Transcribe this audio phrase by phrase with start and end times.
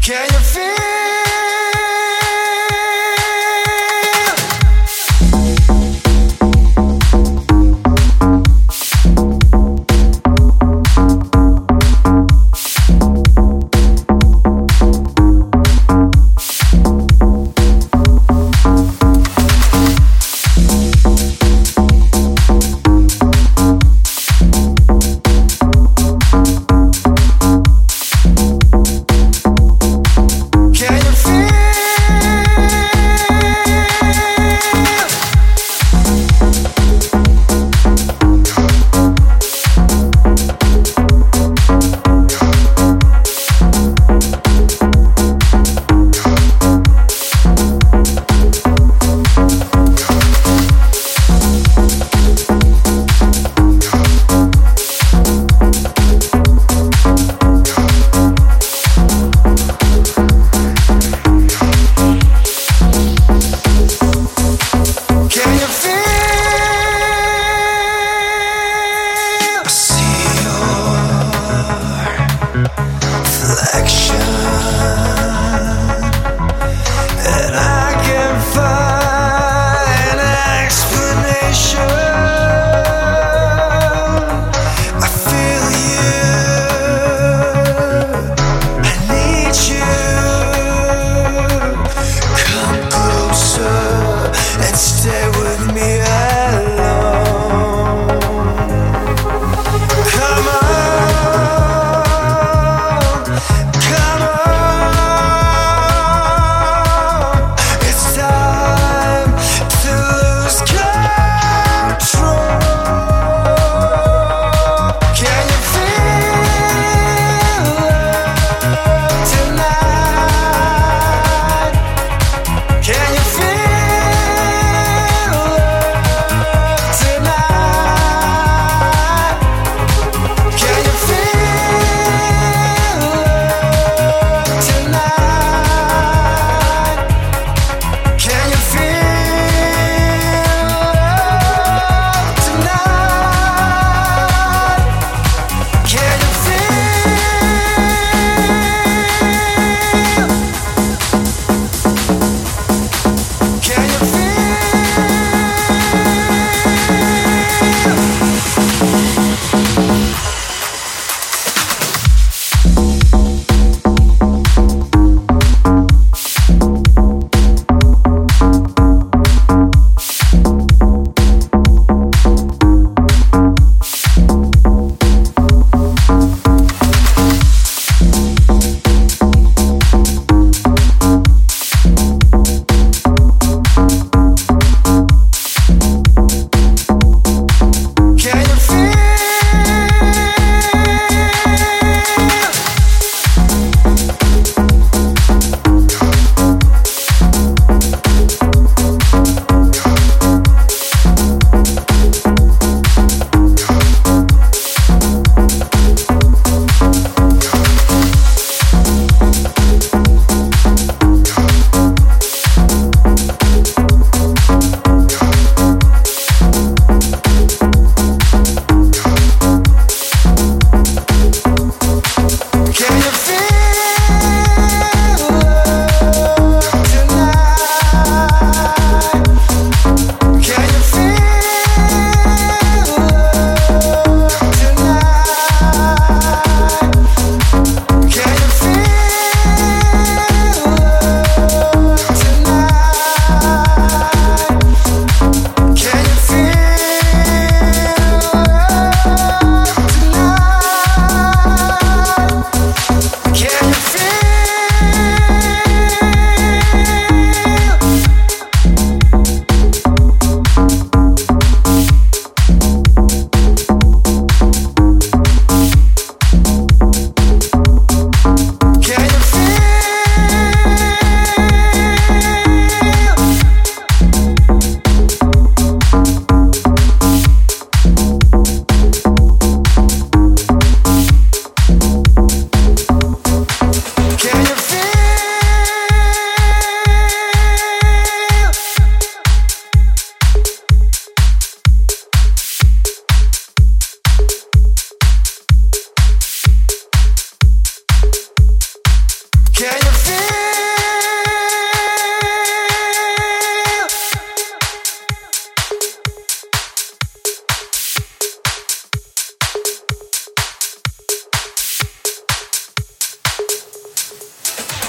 [0.00, 0.99] Can you feel?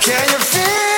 [0.01, 0.90] Can you feel?